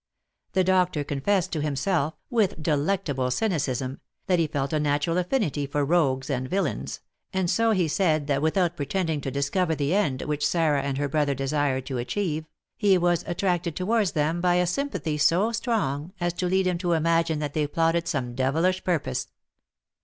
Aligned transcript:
The 0.53 0.63
doctor 0.63 1.03
confessed 1.03 1.51
to 1.51 1.61
himself, 1.61 2.15
with 2.31 2.59
delectable 2.59 3.29
cynicism, 3.29 3.99
that 4.25 4.39
he 4.39 4.47
felt 4.47 4.73
a 4.73 4.79
natural 4.79 5.19
affinity 5.19 5.67
for 5.67 5.85
rogues 5.85 6.27
and 6.27 6.49
villains, 6.49 7.01
and 7.31 7.47
so 7.47 7.69
he 7.69 7.87
said 7.87 8.25
that 8.25 8.41
without 8.41 8.75
pretending 8.75 9.21
to 9.21 9.29
discover 9.29 9.75
the 9.75 9.93
end 9.93 10.23
which 10.23 10.43
Sarah 10.47 10.81
and 10.81 10.97
her 10.97 11.07
brother 11.07 11.35
desired 11.35 11.85
to 11.85 11.99
achieve, 11.99 12.47
he 12.77 12.97
was 12.97 13.23
attracted 13.27 13.75
towards 13.75 14.13
them 14.13 14.41
by 14.41 14.55
a 14.55 14.65
sympathy 14.65 15.19
so 15.19 15.51
strong 15.51 16.13
as 16.19 16.33
to 16.33 16.47
lead 16.47 16.65
him 16.65 16.79
to 16.79 16.93
imagine 16.93 17.37
that 17.37 17.53
they 17.53 17.67
plotted 17.67 18.07
some 18.07 18.33
devilish 18.33 18.83
purpose. 18.83 19.27